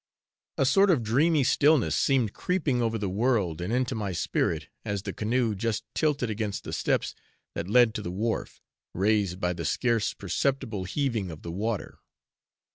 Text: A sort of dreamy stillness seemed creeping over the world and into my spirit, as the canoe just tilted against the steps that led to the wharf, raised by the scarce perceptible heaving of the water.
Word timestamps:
A 0.57 0.65
sort 0.65 0.89
of 0.89 1.03
dreamy 1.03 1.43
stillness 1.43 1.95
seemed 1.95 2.33
creeping 2.33 2.81
over 2.81 2.97
the 2.97 3.07
world 3.07 3.61
and 3.61 3.71
into 3.71 3.93
my 3.93 4.13
spirit, 4.13 4.67
as 4.83 5.03
the 5.03 5.13
canoe 5.13 5.53
just 5.53 5.83
tilted 5.93 6.27
against 6.27 6.63
the 6.63 6.73
steps 6.73 7.13
that 7.53 7.69
led 7.69 7.93
to 7.93 8.01
the 8.01 8.09
wharf, 8.09 8.63
raised 8.95 9.39
by 9.39 9.53
the 9.53 9.63
scarce 9.63 10.15
perceptible 10.15 10.85
heaving 10.85 11.29
of 11.29 11.43
the 11.43 11.51
water. 11.51 11.99